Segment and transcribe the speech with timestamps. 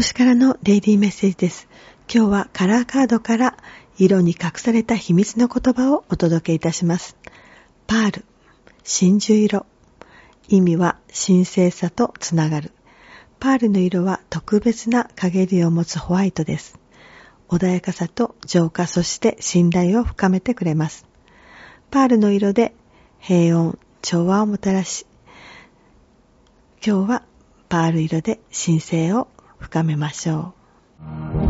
[0.00, 1.68] 星からのデイリーメッセージです。
[2.10, 3.58] 今日はカラーカードから
[3.98, 7.18] 色に隠された秘密の言葉をお届けいたします。
[7.86, 8.24] パール、
[8.82, 9.66] 真珠色。
[10.48, 12.72] 意味は神聖さとつながる。
[13.40, 16.78] パールの色は特別な陰りを持つホワイトです。
[17.50, 21.04] 穏やかさと浄化、そして信頼を深めてくれます。
[21.90, 22.74] パールの色で
[23.18, 25.04] 平穏、調和をもたらし、
[26.82, 27.22] 今日は
[27.68, 29.28] パール色で神聖を
[29.60, 30.54] 深めましょ
[31.46, 31.49] う。